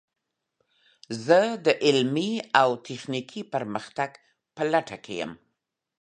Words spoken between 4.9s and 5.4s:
کې یم.